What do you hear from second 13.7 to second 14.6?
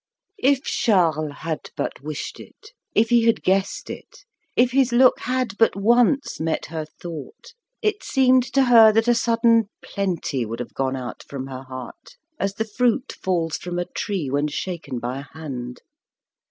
a tree when